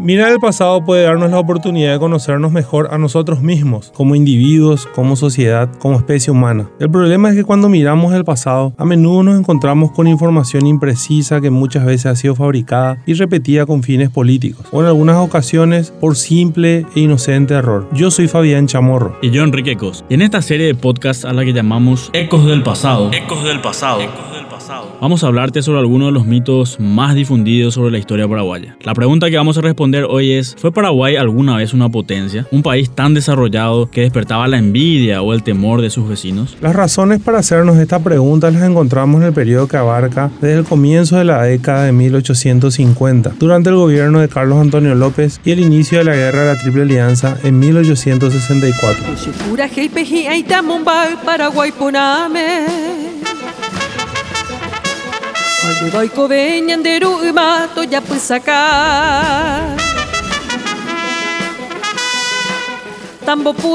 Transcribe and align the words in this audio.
Mirar 0.00 0.30
el 0.30 0.38
pasado 0.38 0.84
puede 0.84 1.02
darnos 1.02 1.32
la 1.32 1.40
oportunidad 1.40 1.92
de 1.92 1.98
conocernos 1.98 2.52
mejor 2.52 2.88
a 2.92 2.98
nosotros 2.98 3.40
mismos, 3.42 3.92
como 3.96 4.14
individuos, 4.14 4.86
como 4.94 5.16
sociedad, 5.16 5.68
como 5.80 5.96
especie 5.96 6.30
humana. 6.30 6.70
El 6.78 6.88
problema 6.88 7.30
es 7.30 7.34
que 7.34 7.42
cuando 7.42 7.68
miramos 7.68 8.14
el 8.14 8.24
pasado, 8.24 8.72
a 8.78 8.84
menudo 8.84 9.24
nos 9.24 9.36
encontramos 9.40 9.90
con 9.90 10.06
información 10.06 10.68
imprecisa 10.68 11.40
que 11.40 11.50
muchas 11.50 11.84
veces 11.84 12.06
ha 12.06 12.14
sido 12.14 12.36
fabricada 12.36 13.02
y 13.06 13.14
repetida 13.14 13.66
con 13.66 13.82
fines 13.82 14.08
políticos, 14.08 14.66
o 14.70 14.82
en 14.82 14.86
algunas 14.86 15.16
ocasiones 15.16 15.90
por 15.90 16.14
simple 16.14 16.86
e 16.94 17.00
inocente 17.00 17.54
error. 17.54 17.88
Yo 17.92 18.12
soy 18.12 18.28
Fabián 18.28 18.68
Chamorro. 18.68 19.18
Y 19.20 19.30
yo 19.30 19.42
Enrique 19.42 19.76
Cos. 19.76 20.04
Y 20.08 20.14
en 20.14 20.22
esta 20.22 20.42
serie 20.42 20.66
de 20.66 20.76
podcasts 20.76 21.24
a 21.24 21.32
la 21.32 21.44
que 21.44 21.52
llamamos 21.52 22.10
Ecos 22.12 22.46
del 22.46 22.62
Pasado. 22.62 23.10
Ecos 23.12 23.42
del 23.42 23.60
pasado. 23.60 24.02
Vamos 25.00 25.24
a 25.24 25.28
hablarte 25.28 25.62
sobre 25.62 25.78
algunos 25.78 26.08
de 26.08 26.12
los 26.12 26.26
mitos 26.26 26.78
más 26.78 27.14
difundidos 27.14 27.74
sobre 27.74 27.90
la 27.90 27.98
historia 27.98 28.28
paraguaya. 28.28 28.76
La 28.82 28.94
pregunta 28.94 29.30
que 29.30 29.36
vamos 29.36 29.56
a 29.56 29.60
responder 29.60 30.04
hoy 30.04 30.32
es, 30.32 30.54
¿fue 30.58 30.72
Paraguay 30.72 31.16
alguna 31.16 31.56
vez 31.56 31.72
una 31.72 31.88
potencia? 31.88 32.46
¿Un 32.50 32.62
país 32.62 32.90
tan 32.90 33.14
desarrollado 33.14 33.90
que 33.90 34.02
despertaba 34.02 34.46
la 34.48 34.58
envidia 34.58 35.22
o 35.22 35.32
el 35.32 35.42
temor 35.42 35.80
de 35.80 35.90
sus 35.90 36.08
vecinos? 36.08 36.56
Las 36.60 36.76
razones 36.76 37.20
para 37.20 37.38
hacernos 37.38 37.78
esta 37.78 37.98
pregunta 38.00 38.50
las 38.50 38.62
encontramos 38.62 39.20
en 39.20 39.28
el 39.28 39.32
periodo 39.32 39.68
que 39.68 39.76
abarca 39.76 40.30
desde 40.40 40.58
el 40.58 40.64
comienzo 40.64 41.16
de 41.16 41.24
la 41.24 41.42
década 41.42 41.84
de 41.84 41.92
1850, 41.92 43.34
durante 43.38 43.70
el 43.70 43.76
gobierno 43.76 44.20
de 44.20 44.28
Carlos 44.28 44.58
Antonio 44.60 44.94
López 44.94 45.40
y 45.44 45.52
el 45.52 45.60
inicio 45.60 45.98
de 45.98 46.04
la 46.04 46.14
Guerra 46.14 46.42
de 46.42 46.54
la 46.54 46.60
Triple 46.60 46.82
Alianza 46.82 47.38
en 47.42 47.58
1864. 47.58 49.04
Paraguay 55.78 55.94
Baiko 55.94 56.26
venyan 56.26 56.82
pusaka 63.36 63.68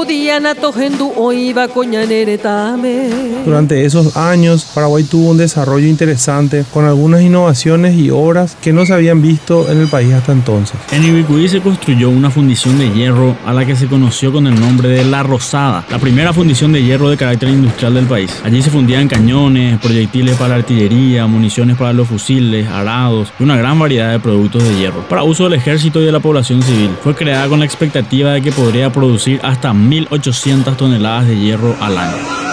Durante 3.44 3.84
esos 3.84 4.16
años, 4.16 4.64
Paraguay 4.74 5.04
tuvo 5.04 5.30
un 5.30 5.38
desarrollo 5.38 5.86
interesante 5.86 6.64
con 6.72 6.84
algunas 6.84 7.22
innovaciones 7.22 7.96
y 7.96 8.10
obras 8.10 8.56
que 8.60 8.72
no 8.72 8.84
se 8.84 8.94
habían 8.94 9.22
visto 9.22 9.70
en 9.70 9.80
el 9.80 9.88
país 9.88 10.12
hasta 10.12 10.32
entonces. 10.32 10.76
En 10.90 11.04
Ibicuí 11.04 11.48
se 11.48 11.60
construyó 11.60 12.10
una 12.10 12.30
fundición 12.30 12.78
de 12.78 12.90
hierro 12.90 13.36
a 13.46 13.52
la 13.52 13.64
que 13.64 13.76
se 13.76 13.86
conoció 13.86 14.32
con 14.32 14.46
el 14.46 14.58
nombre 14.58 14.88
de 14.88 15.04
La 15.04 15.22
Rosada, 15.22 15.84
la 15.90 15.98
primera 15.98 16.32
fundición 16.32 16.72
de 16.72 16.82
hierro 16.82 17.08
de 17.08 17.16
carácter 17.16 17.50
industrial 17.50 17.94
del 17.94 18.06
país. 18.06 18.40
Allí 18.44 18.62
se 18.62 18.70
fundían 18.70 19.08
cañones, 19.08 19.78
proyectiles 19.78 20.36
para 20.36 20.50
la 20.50 20.54
artillería, 20.56 21.26
municiones 21.26 21.76
para 21.76 21.92
los 21.92 22.08
fusiles, 22.08 22.66
arados 22.68 23.32
y 23.38 23.42
una 23.42 23.56
gran 23.56 23.78
variedad 23.78 24.10
de 24.10 24.20
productos 24.20 24.64
de 24.64 24.74
hierro 24.76 25.06
para 25.08 25.22
uso 25.22 25.44
del 25.44 25.54
ejército 25.54 26.00
y 26.00 26.06
de 26.06 26.12
la 26.12 26.20
población 26.20 26.62
civil. 26.62 26.90
Fue 27.02 27.14
creada 27.14 27.48
con 27.48 27.60
la 27.60 27.64
expectativa 27.64 28.32
de 28.32 28.42
que 28.42 28.52
podría 28.52 28.90
producir 28.90 29.40
hasta 29.44 29.72
1.800 29.72 30.76
toneladas 30.76 31.26
de 31.26 31.38
hierro 31.38 31.76
al 31.80 31.98
año. 31.98 32.43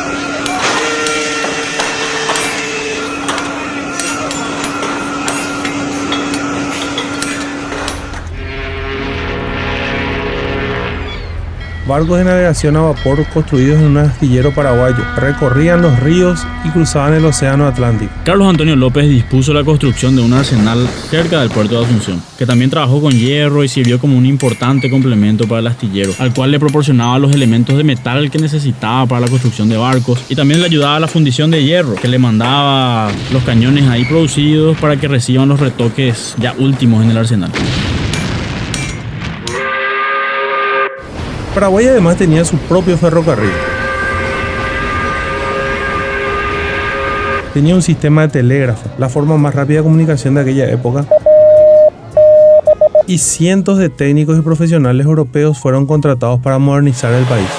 Barcos 11.92 12.20
de 12.20 12.24
navegación 12.24 12.78
a 12.78 12.82
vapor 12.84 13.28
construidos 13.34 13.78
en 13.78 13.88
un 13.88 13.98
astillero 13.98 14.56
paraguayo 14.56 15.04
recorrían 15.18 15.82
los 15.82 16.00
ríos 16.00 16.48
y 16.64 16.70
cruzaban 16.70 17.14
el 17.16 17.26
océano 17.26 17.68
Atlántico. 17.68 18.14
Carlos 18.24 18.48
Antonio 18.48 18.78
López 18.78 19.10
dispuso 19.10 19.54
la 19.54 19.66
construcción 19.66 20.16
de 20.16 20.22
un 20.22 20.32
arsenal 20.32 20.88
cerca 21.10 21.42
del 21.42 21.50
puerto 21.50 21.78
de 21.78 21.86
Asunción, 21.86 22.24
que 22.38 22.46
también 22.46 22.70
trabajó 22.70 23.02
con 23.02 23.12
hierro 23.12 23.66
y 23.66 23.68
sirvió 23.68 24.00
como 24.00 24.18
un 24.18 24.26
importante 24.26 24.90
complemento 24.90 25.50
para 25.50 25.60
el 25.60 25.68
astillero, 25.68 26.14
al 26.18 26.34
cual 26.34 26.52
le 26.52 26.62
proporcionaba 26.62 27.20
los 27.20 27.34
elementos 27.34 27.76
de 27.76 27.84
metal 27.84 28.32
que 28.32 28.40
necesitaba 28.40 29.06
para 29.06 29.22
la 29.22 29.28
construcción 29.28 29.68
de 29.68 29.76
barcos 29.76 30.24
y 30.30 30.36
también 30.36 30.62
le 30.62 30.68
ayudaba 30.68 30.96
a 30.96 31.00
la 31.02 31.10
fundición 31.10 31.52
de 31.52 31.62
hierro, 31.62 31.96
que 31.96 32.08
le 32.08 32.20
mandaba 32.20 33.12
los 33.34 33.44
cañones 33.44 33.90
ahí 33.90 34.06
producidos 34.06 34.78
para 34.78 34.96
que 34.96 35.10
reciban 35.10 35.50
los 35.50 35.60
retoques 35.60 36.36
ya 36.40 36.56
últimos 36.58 37.04
en 37.04 37.12
el 37.12 37.18
arsenal. 37.18 37.52
Paraguay 41.54 41.88
además 41.88 42.16
tenía 42.16 42.46
su 42.46 42.58
propio 42.58 42.98
ferrocarril. 42.98 43.52
Tenía 47.54 47.76
un 47.76 47.82
sistema 47.82 48.22
de 48.22 48.30
telégrafo, 48.30 48.90
la 48.98 49.10
forma 49.10 49.36
más 49.36 49.54
rápida 49.54 49.80
de 49.80 49.84
comunicación 49.84 50.36
de 50.36 50.42
aquella 50.42 50.70
época. 50.70 51.06
Y 53.06 53.18
cientos 53.18 53.78
de 53.78 53.90
técnicos 53.90 54.38
y 54.38 54.42
profesionales 54.42 55.06
europeos 55.06 55.58
fueron 55.58 55.86
contratados 55.86 56.40
para 56.40 56.58
modernizar 56.58 57.14
el 57.14 57.26
país. 57.26 57.50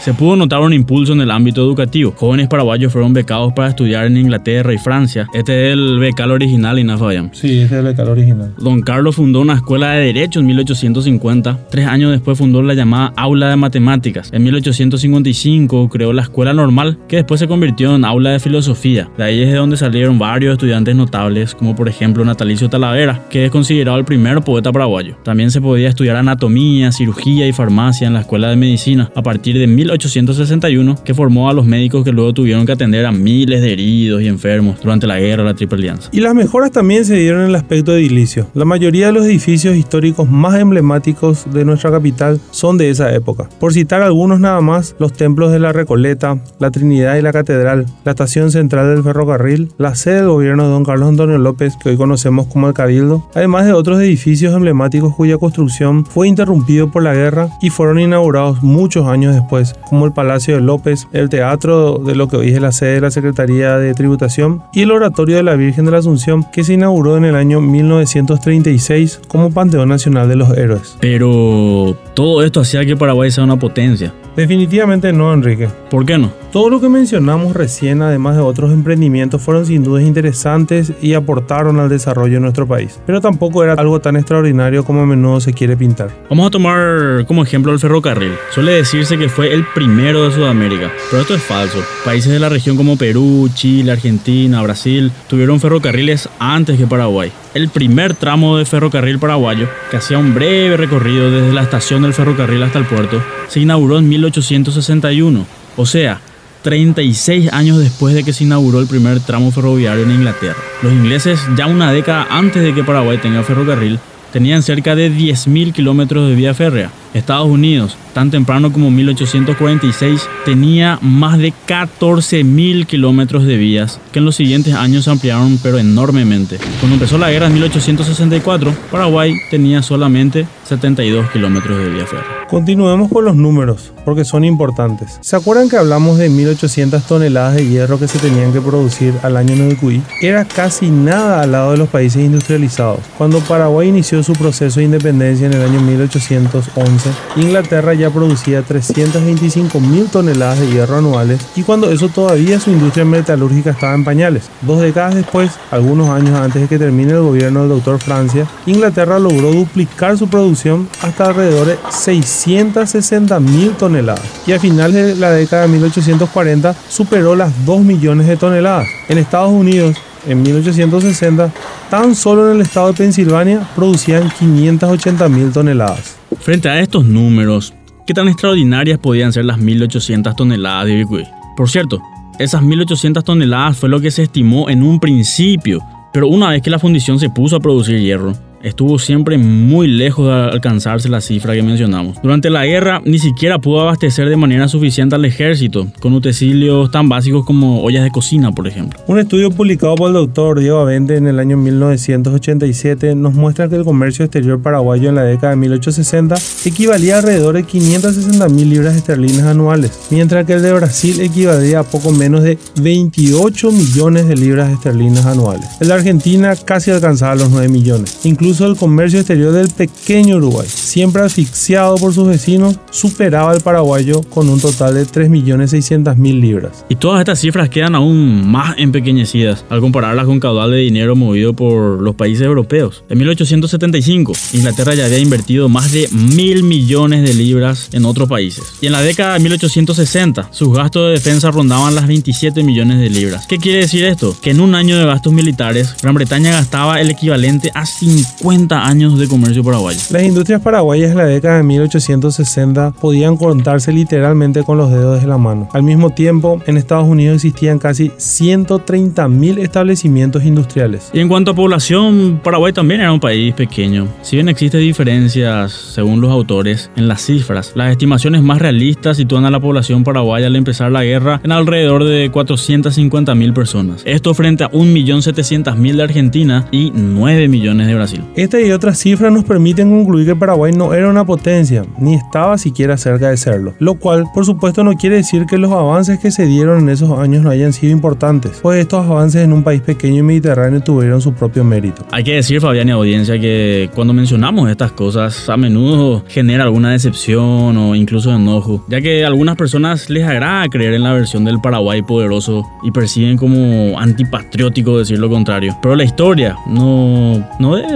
Se 0.00 0.14
pudo 0.14 0.36
notar 0.36 0.60
un 0.60 0.72
impulso 0.72 1.12
en 1.12 1.20
el 1.20 1.30
ámbito 1.30 1.60
educativo. 1.60 2.14
Jóvenes 2.16 2.46
paraguayos 2.46 2.92
fueron 2.92 3.12
becados 3.12 3.52
para 3.52 3.68
estudiar 3.68 4.06
en 4.06 4.16
Inglaterra 4.16 4.72
y 4.72 4.78
Francia. 4.78 5.26
Este 5.34 5.66
es 5.66 5.72
el 5.72 5.98
becal 5.98 6.30
original, 6.30 6.78
Ina 6.78 6.96
Fabián. 6.96 7.30
Sí, 7.32 7.58
este 7.58 7.74
es 7.74 7.80
el 7.80 7.84
becal 7.84 8.08
original. 8.08 8.54
Don 8.58 8.80
Carlos 8.80 9.16
fundó 9.16 9.40
una 9.40 9.54
escuela 9.54 9.90
de 9.90 10.06
Derecho 10.06 10.38
en 10.38 10.46
1850. 10.46 11.66
Tres 11.68 11.86
años 11.86 12.12
después 12.12 12.38
fundó 12.38 12.62
la 12.62 12.74
llamada 12.74 13.12
Aula 13.16 13.50
de 13.50 13.56
Matemáticas. 13.56 14.30
En 14.32 14.44
1855 14.44 15.88
creó 15.88 16.12
la 16.12 16.22
Escuela 16.22 16.52
Normal, 16.52 16.98
que 17.08 17.16
después 17.16 17.40
se 17.40 17.48
convirtió 17.48 17.96
en 17.96 18.04
Aula 18.04 18.30
de 18.30 18.38
Filosofía. 18.38 19.10
De 19.18 19.24
ahí 19.24 19.42
es 19.42 19.50
de 19.50 19.56
donde 19.56 19.76
salieron 19.76 20.16
varios 20.16 20.52
estudiantes 20.52 20.94
notables, 20.94 21.56
como 21.56 21.74
por 21.74 21.88
ejemplo 21.88 22.24
Natalicio 22.24 22.70
Talavera, 22.70 23.26
que 23.30 23.46
es 23.46 23.50
considerado 23.50 23.98
el 23.98 24.04
primer 24.04 24.40
poeta 24.42 24.70
paraguayo. 24.70 25.16
También 25.24 25.50
se 25.50 25.60
podía 25.60 25.88
estudiar 25.88 26.16
anatomía, 26.16 26.92
cirugía 26.92 27.48
y 27.48 27.52
farmacia 27.52 28.06
en 28.06 28.14
la 28.14 28.20
Escuela 28.20 28.48
de 28.48 28.56
Medicina 28.56 29.10
a 29.16 29.22
partir 29.22 29.58
de 29.58 29.66
1855 29.66 29.87
1861 29.88 30.96
que 31.04 31.14
formó 31.14 31.48
a 31.48 31.52
los 31.52 31.64
médicos 31.64 32.04
que 32.04 32.12
luego 32.12 32.34
tuvieron 32.34 32.66
que 32.66 32.72
atender 32.72 33.06
a 33.06 33.12
miles 33.12 33.62
de 33.62 33.72
heridos 33.72 34.22
y 34.22 34.28
enfermos 34.28 34.80
durante 34.80 35.06
la 35.06 35.18
guerra 35.18 35.42
de 35.42 35.48
la 35.50 35.54
Triple 35.54 35.78
Alianza. 35.78 36.10
Y 36.12 36.20
las 36.20 36.34
mejoras 36.34 36.70
también 36.70 37.04
se 37.04 37.14
dieron 37.14 37.42
en 37.42 37.48
el 37.48 37.54
aspecto 37.54 37.96
edilicio. 37.96 38.48
La 38.54 38.64
mayoría 38.64 39.06
de 39.06 39.12
los 39.12 39.24
edificios 39.24 39.76
históricos 39.76 40.28
más 40.28 40.56
emblemáticos 40.56 41.50
de 41.52 41.64
nuestra 41.64 41.90
capital 41.90 42.40
son 42.50 42.76
de 42.76 42.90
esa 42.90 43.12
época. 43.14 43.48
Por 43.58 43.72
citar 43.72 44.02
algunos 44.02 44.40
nada 44.40 44.60
más, 44.60 44.94
los 44.98 45.12
templos 45.12 45.52
de 45.52 45.58
la 45.58 45.72
Recoleta, 45.72 46.38
la 46.58 46.70
Trinidad 46.70 47.16
y 47.16 47.22
la 47.22 47.32
Catedral, 47.32 47.86
la 48.04 48.12
estación 48.12 48.50
central 48.50 48.94
del 48.94 49.04
ferrocarril, 49.04 49.72
la 49.78 49.94
sede 49.94 50.16
del 50.16 50.28
gobierno 50.28 50.64
de 50.64 50.70
don 50.70 50.84
Carlos 50.84 51.08
Antonio 51.08 51.38
López, 51.38 51.74
que 51.82 51.90
hoy 51.90 51.96
conocemos 51.96 52.46
como 52.46 52.68
el 52.68 52.74
Cabildo, 52.74 53.28
además 53.34 53.66
de 53.66 53.72
otros 53.72 54.00
edificios 54.00 54.54
emblemáticos 54.54 55.14
cuya 55.14 55.38
construcción 55.38 56.04
fue 56.04 56.28
interrumpido 56.28 56.90
por 56.90 57.02
la 57.02 57.14
guerra 57.14 57.48
y 57.62 57.70
fueron 57.70 58.00
inaugurados 58.00 58.62
muchos 58.62 59.06
años 59.06 59.34
después, 59.34 59.74
como 59.88 60.06
el 60.06 60.12
Palacio 60.12 60.54
de 60.54 60.60
López, 60.60 61.08
el 61.12 61.28
teatro 61.28 61.98
de 61.98 62.14
lo 62.14 62.28
que 62.28 62.36
hoy 62.36 62.50
es 62.50 62.60
la 62.60 62.72
sede 62.72 62.94
de 62.94 63.00
la 63.00 63.10
Secretaría 63.10 63.78
de 63.78 63.94
Tributación 63.94 64.62
y 64.72 64.82
el 64.82 64.90
Oratorio 64.90 65.36
de 65.36 65.42
la 65.42 65.56
Virgen 65.56 65.84
de 65.84 65.90
la 65.90 65.98
Asunción 65.98 66.44
que 66.52 66.64
se 66.64 66.74
inauguró 66.74 67.16
en 67.16 67.24
el 67.24 67.34
año 67.34 67.60
1936 67.60 69.20
como 69.28 69.50
Panteón 69.50 69.88
Nacional 69.88 70.28
de 70.28 70.36
los 70.36 70.56
Héroes. 70.56 70.96
Pero 71.00 71.96
todo 72.14 72.42
esto 72.42 72.60
hacía 72.60 72.84
que 72.84 72.96
Paraguay 72.96 73.30
sea 73.30 73.44
una 73.44 73.58
potencia. 73.58 74.12
Definitivamente 74.36 75.12
no, 75.12 75.32
Enrique. 75.32 75.68
¿Por 75.90 76.06
qué 76.06 76.18
no? 76.18 76.32
Todo 76.52 76.70
lo 76.70 76.80
que 76.80 76.88
mencionamos 76.88 77.54
recién, 77.54 78.00
además 78.00 78.36
de 78.36 78.42
otros 78.42 78.72
emprendimientos, 78.72 79.42
fueron 79.42 79.66
sin 79.66 79.84
duda 79.84 80.00
interesantes 80.00 80.92
y 81.02 81.14
aportaron 81.14 81.78
al 81.78 81.88
desarrollo 81.88 82.34
de 82.34 82.40
nuestro 82.40 82.66
país. 82.66 82.98
Pero 83.04 83.20
tampoco 83.20 83.62
era 83.62 83.74
algo 83.74 84.00
tan 84.00 84.16
extraordinario 84.16 84.84
como 84.84 85.02
a 85.02 85.06
menudo 85.06 85.40
se 85.40 85.52
quiere 85.52 85.76
pintar. 85.76 86.10
Vamos 86.30 86.46
a 86.46 86.50
tomar 86.50 87.26
como 87.26 87.42
ejemplo 87.42 87.72
el 87.72 87.78
ferrocarril. 87.78 88.32
Suele 88.50 88.72
decirse 88.72 89.18
que 89.18 89.28
fue 89.28 89.52
el 89.52 89.64
primero 89.74 90.24
de 90.24 90.34
Sudamérica, 90.34 90.90
pero 91.10 91.22
esto 91.22 91.34
es 91.34 91.42
falso. 91.42 91.78
Países 92.04 92.32
de 92.32 92.38
la 92.38 92.48
región 92.48 92.76
como 92.76 92.96
Perú, 92.96 93.50
Chile, 93.54 93.92
Argentina, 93.92 94.62
Brasil 94.62 95.12
tuvieron 95.28 95.60
ferrocarriles 95.60 96.28
antes 96.38 96.78
que 96.78 96.86
Paraguay. 96.86 97.30
El 97.54 97.70
primer 97.70 98.14
tramo 98.14 98.58
de 98.58 98.66
ferrocarril 98.66 99.18
paraguayo, 99.18 99.68
que 99.90 99.96
hacía 99.96 100.18
un 100.18 100.34
breve 100.34 100.76
recorrido 100.76 101.30
desde 101.30 101.52
la 101.52 101.62
estación 101.62 102.02
del 102.02 102.12
ferrocarril 102.12 102.62
hasta 102.62 102.78
el 102.78 102.84
puerto, 102.84 103.22
se 103.48 103.60
inauguró 103.60 103.98
en 103.98 104.08
1861. 104.08 105.46
O 105.76 105.86
sea, 105.86 106.20
36 106.62 107.52
años 107.52 107.78
después 107.78 108.14
de 108.14 108.24
que 108.24 108.32
se 108.32 108.44
inauguró 108.44 108.80
el 108.80 108.86
primer 108.86 109.20
tramo 109.20 109.50
ferroviario 109.50 110.04
en 110.04 110.10
Inglaterra. 110.10 110.58
Los 110.82 110.92
ingleses, 110.92 111.40
ya 111.56 111.66
una 111.66 111.90
década 111.92 112.26
antes 112.30 112.62
de 112.62 112.74
que 112.74 112.84
Paraguay 112.84 113.16
tenga 113.18 113.42
ferrocarril, 113.42 113.98
tenían 114.32 114.62
cerca 114.62 114.94
de 114.94 115.10
10.000 115.10 115.72
kilómetros 115.72 116.28
de 116.28 116.34
vía 116.34 116.52
férrea 116.52 116.90
Estados 117.14 117.48
Unidos, 117.48 117.96
tan 118.14 118.30
temprano 118.30 118.72
como 118.72 118.90
1846, 118.90 120.28
tenía 120.44 120.98
más 121.02 121.38
de 121.38 121.52
14.000 121.66 122.86
kilómetros 122.86 123.44
de 123.44 123.56
vías, 123.56 124.00
que 124.12 124.18
en 124.18 124.24
los 124.24 124.36
siguientes 124.36 124.74
años 124.74 125.04
se 125.04 125.10
ampliaron 125.10 125.58
pero 125.62 125.78
enormemente. 125.78 126.58
Cuando 126.80 126.94
empezó 126.94 127.18
la 127.18 127.30
guerra 127.30 127.46
en 127.46 127.54
1864, 127.54 128.74
Paraguay 128.90 129.34
tenía 129.50 129.82
solamente 129.82 130.46
72 130.64 131.30
kilómetros 131.30 131.78
de 131.78 131.90
vía 131.90 132.06
férrea. 132.06 132.46
Continuemos 132.48 133.10
con 133.10 133.24
los 133.24 133.36
números, 133.36 133.92
porque 134.04 134.24
son 134.24 134.44
importantes. 134.44 135.18
¿Se 135.20 135.36
acuerdan 135.36 135.68
que 135.68 135.76
hablamos 135.76 136.18
de 136.18 136.30
1800 136.30 137.02
toneladas 137.04 137.56
de 137.56 137.68
hierro 137.68 137.98
que 137.98 138.08
se 138.08 138.18
tenían 138.18 138.52
que 138.52 138.60
producir 138.60 139.12
al 139.22 139.36
año 139.36 139.54
9 139.56 140.00
Era 140.22 140.44
casi 140.44 140.90
nada 140.90 141.42
al 141.42 141.52
lado 141.52 141.72
de 141.72 141.78
los 141.78 141.88
países 141.88 142.22
industrializados. 142.22 143.00
Cuando 143.16 143.40
Paraguay 143.40 143.88
inició 143.88 144.22
su 144.22 144.32
proceso 144.32 144.80
de 144.80 144.86
independencia 144.86 145.46
en 145.46 145.52
el 145.52 145.62
año 145.62 145.80
1811, 145.80 146.97
Inglaterra 147.36 147.94
ya 147.94 148.10
producía 148.10 148.62
325 148.62 149.80
mil 149.80 150.06
toneladas 150.06 150.60
de 150.60 150.70
hierro 150.70 150.98
anuales 150.98 151.40
y 151.56 151.62
cuando 151.62 151.90
eso 151.90 152.08
todavía 152.08 152.60
su 152.60 152.70
industria 152.70 153.04
metalúrgica 153.04 153.70
estaba 153.70 153.94
en 153.94 154.04
pañales. 154.04 154.44
Dos 154.62 154.80
décadas 154.80 155.14
después, 155.14 155.52
algunos 155.70 156.08
años 156.10 156.38
antes 156.38 156.62
de 156.62 156.68
que 156.68 156.78
termine 156.78 157.12
el 157.12 157.20
gobierno 157.20 157.60
del 157.60 157.70
doctor 157.70 157.98
Francia, 157.98 158.46
Inglaterra 158.66 159.18
logró 159.18 159.52
duplicar 159.52 160.16
su 160.18 160.28
producción 160.28 160.88
hasta 161.02 161.26
alrededor 161.26 161.66
de 161.66 161.78
660 161.90 163.40
mil 163.40 163.72
toneladas 163.72 164.22
y 164.46 164.52
a 164.52 164.60
finales 164.60 165.06
de 165.06 165.16
la 165.16 165.30
década 165.30 165.62
de 165.62 165.68
1840 165.68 166.74
superó 166.88 167.36
las 167.36 167.64
2 167.64 167.80
millones 167.80 168.26
de 168.26 168.36
toneladas. 168.36 168.88
En 169.08 169.18
Estados 169.18 169.50
Unidos, 169.50 169.96
en 170.26 170.42
1860, 170.42 171.50
tan 171.90 172.14
solo 172.14 172.50
en 172.50 172.56
el 172.56 172.62
estado 172.62 172.88
de 172.88 172.94
Pensilvania 172.94 173.66
producían 173.74 174.30
580 174.30 175.28
mil 175.28 175.52
toneladas. 175.52 176.17
Frente 176.48 176.70
a 176.70 176.80
estos 176.80 177.04
números, 177.04 177.74
¿qué 178.06 178.14
tan 178.14 178.26
extraordinarias 178.26 178.98
podían 178.98 179.34
ser 179.34 179.44
las 179.44 179.58
1800 179.58 180.34
toneladas 180.34 180.86
de 180.86 180.94
Bitcoin? 180.94 181.26
Por 181.54 181.68
cierto, 181.68 182.00
esas 182.38 182.62
1800 182.62 183.22
toneladas 183.22 183.76
fue 183.76 183.90
lo 183.90 184.00
que 184.00 184.10
se 184.10 184.22
estimó 184.22 184.70
en 184.70 184.82
un 184.82 184.98
principio, 184.98 185.82
pero 186.10 186.26
una 186.26 186.48
vez 186.48 186.62
que 186.62 186.70
la 186.70 186.78
fundición 186.78 187.20
se 187.20 187.28
puso 187.28 187.56
a 187.56 187.60
producir 187.60 188.00
hierro, 188.00 188.32
estuvo 188.68 188.98
siempre 188.98 189.38
muy 189.38 189.88
lejos 189.88 190.26
de 190.26 190.32
alcanzarse 190.32 191.08
la 191.08 191.20
cifra 191.20 191.54
que 191.54 191.62
mencionamos. 191.62 192.16
Durante 192.22 192.50
la 192.50 192.64
guerra 192.66 193.00
ni 193.04 193.18
siquiera 193.18 193.58
pudo 193.58 193.80
abastecer 193.80 194.28
de 194.28 194.36
manera 194.36 194.68
suficiente 194.68 195.14
al 195.14 195.24
ejército, 195.24 195.88
con 196.00 196.12
utensilios 196.12 196.90
tan 196.90 197.08
básicos 197.08 197.44
como 197.44 197.82
ollas 197.82 198.04
de 198.04 198.10
cocina, 198.10 198.52
por 198.52 198.66
ejemplo. 198.66 198.98
Un 199.06 199.18
estudio 199.18 199.50
publicado 199.50 199.94
por 199.96 200.08
el 200.08 200.14
doctor 200.14 200.60
Diego 200.60 200.78
Avende 200.78 201.16
en 201.16 201.26
el 201.26 201.38
año 201.38 201.56
1987 201.56 203.14
nos 203.14 203.34
muestra 203.34 203.68
que 203.68 203.76
el 203.76 203.84
comercio 203.84 204.24
exterior 204.24 204.60
paraguayo 204.60 205.08
en 205.08 205.14
la 205.14 205.22
década 205.22 205.50
de 205.50 205.56
1860 205.56 206.36
equivalía 206.64 207.16
a 207.16 207.18
alrededor 207.18 207.54
de 207.54 207.64
560 207.64 208.48
mil 208.48 208.70
libras 208.70 208.96
esterlinas 208.96 209.44
anuales, 209.46 209.92
mientras 210.10 210.46
que 210.46 210.54
el 210.54 210.62
de 210.62 210.72
Brasil 210.72 211.20
equivalía 211.20 211.80
a 211.80 211.84
poco 211.84 212.12
menos 212.12 212.42
de 212.42 212.58
28 212.80 213.72
millones 213.72 214.28
de 214.28 214.36
libras 214.36 214.72
esterlinas 214.72 215.26
anuales. 215.26 215.66
El 215.80 215.88
de 215.88 215.94
Argentina 215.94 216.54
casi 216.56 216.90
alcanzaba 216.90 217.34
los 217.34 217.50
9 217.50 217.68
millones. 217.68 218.20
Incluso 218.24 218.57
Incluso 218.58 218.72
el 218.72 218.78
comercio 218.80 219.20
exterior 219.20 219.52
del 219.52 219.68
pequeño 219.68 220.38
Uruguay, 220.38 220.66
siempre 220.68 221.22
asfixiado 221.22 221.94
por 221.94 222.12
sus 222.12 222.26
vecinos, 222.26 222.74
superaba 222.90 223.52
al 223.52 223.60
paraguayo 223.60 224.22
con 224.22 224.48
un 224.48 224.60
total 224.60 224.94
de 224.94 225.06
3.600.000 225.06 226.40
libras. 226.40 226.84
Y 226.88 226.96
todas 226.96 227.20
estas 227.20 227.38
cifras 227.38 227.68
quedan 227.68 227.94
aún 227.94 228.50
más 228.50 228.74
empequeñecidas 228.76 229.64
al 229.70 229.80
compararlas 229.80 230.26
con 230.26 230.40
caudal 230.40 230.72
de 230.72 230.78
dinero 230.78 231.14
movido 231.14 231.52
por 231.52 232.02
los 232.02 232.16
países 232.16 232.44
europeos. 232.46 233.04
En 233.08 233.18
1875, 233.18 234.32
Inglaterra 234.54 234.96
ya 234.96 235.04
había 235.04 235.20
invertido 235.20 235.68
más 235.68 235.92
de 235.92 236.08
mil 236.10 236.64
millones 236.64 237.22
de 237.22 237.34
libras 237.34 237.90
en 237.92 238.06
otros 238.06 238.28
países. 238.28 238.64
Y 238.80 238.86
en 238.86 238.92
la 238.92 239.02
década 239.02 239.34
de 239.34 239.38
1860, 239.38 240.48
sus 240.50 240.74
gastos 240.74 241.06
de 241.06 241.12
defensa 241.12 241.52
rondaban 241.52 241.94
las 241.94 242.08
27 242.08 242.64
millones 242.64 242.98
de 242.98 243.08
libras. 243.08 243.46
¿Qué 243.46 243.58
quiere 243.58 243.82
decir 243.82 244.04
esto? 244.04 244.36
Que 244.42 244.50
en 244.50 244.60
un 244.60 244.74
año 244.74 244.98
de 244.98 245.04
gastos 245.04 245.32
militares, 245.32 245.94
Gran 246.02 246.16
Bretaña 246.16 246.50
gastaba 246.50 247.00
el 247.00 247.10
equivalente 247.10 247.70
a 247.72 247.86
50 247.86 248.37
50 248.38 248.86
años 248.86 249.18
de 249.18 249.26
comercio 249.26 249.64
paraguayo. 249.64 249.98
Las 250.10 250.22
industrias 250.22 250.62
paraguayas 250.62 251.10
en 251.10 251.16
la 251.16 251.26
década 251.26 251.56
de 251.56 251.64
1860 251.64 252.92
podían 252.92 253.36
contarse 253.36 253.92
literalmente 253.92 254.62
con 254.62 254.78
los 254.78 254.90
dedos 254.90 255.20
de 255.20 255.26
la 255.26 255.38
mano. 255.38 255.68
Al 255.72 255.82
mismo 255.82 256.10
tiempo, 256.10 256.62
en 256.66 256.76
Estados 256.76 257.06
Unidos 257.08 257.36
existían 257.36 257.78
casi 257.80 258.10
130.000 258.10 259.58
establecimientos 259.58 260.44
industriales. 260.44 261.10
Y 261.12 261.18
en 261.18 261.28
cuanto 261.28 261.50
a 261.50 261.54
población, 261.54 262.40
Paraguay 262.42 262.72
también 262.72 263.00
era 263.00 263.12
un 263.12 263.18
país 263.18 263.54
pequeño. 263.54 264.06
Si 264.22 264.36
bien 264.36 264.48
existen 264.48 264.80
diferencias, 264.80 265.72
según 265.72 266.20
los 266.20 266.30
autores, 266.30 266.90
en 266.94 267.08
las 267.08 267.22
cifras, 267.22 267.72
las 267.74 267.90
estimaciones 267.90 268.42
más 268.42 268.60
realistas 268.60 269.16
sitúan 269.16 269.46
a 269.46 269.50
la 269.50 269.58
población 269.58 270.04
paraguaya 270.04 270.46
al 270.46 270.54
empezar 270.54 270.92
la 270.92 271.02
guerra 271.02 271.40
en 271.42 271.50
alrededor 271.50 272.04
de 272.04 272.30
450.000 272.30 273.52
personas. 273.52 274.02
Esto 274.04 274.32
frente 274.32 274.62
a 274.62 274.70
1.700.000 274.70 275.96
de 275.96 276.02
Argentina 276.02 276.66
y 276.70 276.92
9 276.94 277.48
millones 277.48 277.88
de 277.88 277.94
Brasil. 277.94 278.27
Esta 278.36 278.60
y 278.60 278.70
otras 278.70 278.98
cifras 278.98 279.32
nos 279.32 279.44
permiten 279.44 279.90
concluir 279.90 280.26
que 280.26 280.36
Paraguay 280.36 280.72
no 280.72 280.92
era 280.94 281.08
una 281.08 281.24
potencia, 281.24 281.84
ni 281.98 282.14
estaba 282.14 282.56
siquiera 282.58 282.96
cerca 282.96 283.30
de 283.30 283.36
serlo, 283.36 283.74
lo 283.78 283.94
cual 283.94 284.26
por 284.32 284.44
supuesto 284.44 284.84
no 284.84 284.94
quiere 284.94 285.16
decir 285.16 285.44
que 285.46 285.58
los 285.58 285.72
avances 285.72 286.18
que 286.18 286.30
se 286.30 286.46
dieron 286.46 286.80
en 286.80 286.88
esos 286.90 287.18
años 287.18 287.42
no 287.42 287.50
hayan 287.50 287.72
sido 287.72 287.92
importantes, 287.92 288.60
pues 288.62 288.80
estos 288.80 289.04
avances 289.06 289.42
en 289.42 289.52
un 289.52 289.64
país 289.64 289.82
pequeño 289.82 290.18
y 290.18 290.22
mediterráneo 290.22 290.80
tuvieron 290.80 291.20
su 291.20 291.32
propio 291.32 291.64
mérito. 291.64 292.04
Hay 292.10 292.24
que 292.24 292.34
decir, 292.34 292.60
Fabián 292.60 292.88
y 292.88 292.92
audiencia, 292.92 293.40
que 293.40 293.90
cuando 293.94 294.12
mencionamos 294.12 294.70
estas 294.70 294.92
cosas 294.92 295.48
a 295.48 295.56
menudo 295.56 296.24
genera 296.28 296.64
alguna 296.64 296.92
decepción 296.92 297.76
o 297.76 297.94
incluso 297.94 298.34
enojo, 298.34 298.84
ya 298.88 299.00
que 299.00 299.24
a 299.24 299.26
algunas 299.26 299.56
personas 299.56 300.08
les 300.10 300.24
agrada 300.24 300.68
creer 300.68 300.94
en 300.94 301.02
la 301.02 301.12
versión 301.12 301.44
del 301.44 301.60
Paraguay 301.60 302.02
poderoso 302.02 302.64
y 302.82 302.90
perciben 302.90 303.36
como 303.36 303.98
antipatriótico 303.98 304.98
decir 304.98 305.18
lo 305.18 305.28
contrario. 305.28 305.76
Pero 305.82 305.96
la 305.96 306.04
historia 306.04 306.56
no, 306.66 307.44
no 307.58 307.76
debe 307.76 307.94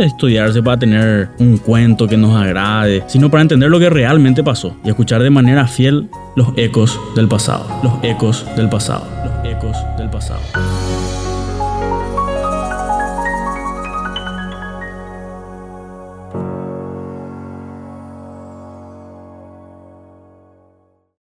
para 0.63 0.79
tener 0.79 1.29
un 1.39 1.59
cuento 1.59 2.07
que 2.07 2.17
nos 2.17 2.35
agrade, 2.37 3.05
sino 3.07 3.31
para 3.31 3.43
entender 3.43 3.71
lo 3.71 3.79
que 3.79 3.91
realmente 3.91 4.43
pasó 4.43 4.77
y 4.85 4.89
escuchar 4.89 5.23
de 5.23 5.31
manera 5.31 5.67
fiel 5.67 6.09
los 6.37 6.49
ecos 6.57 6.99
del 7.15 7.29
pasado, 7.29 7.67
los 7.83 7.93
ecos 8.03 8.47
del 8.57 8.69
pasado, 8.69 9.07
los 9.25 9.53
ecos 9.53 9.77
del 9.99 10.11
pasado. 10.11 10.41